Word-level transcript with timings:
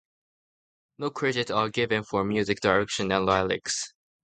No 0.97 1.11
credits 1.11 1.51
are 1.51 1.69
given 1.69 2.03
for 2.03 2.23
Music 2.23 2.59
Direction 2.59 3.11
and 3.11 3.23
lyrics. 3.23 3.93